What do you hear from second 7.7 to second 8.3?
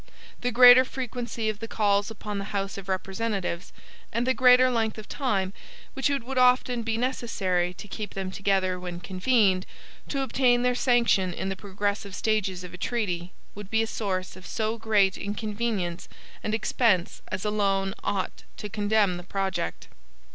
to keep